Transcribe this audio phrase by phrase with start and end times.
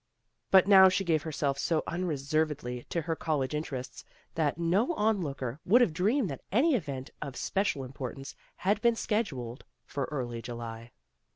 [0.49, 5.59] But now she gave herself so unreservedly to her college interests that no on looker
[5.63, 10.89] would have dreamed tha,t any event of special importance had been scheduled for early July.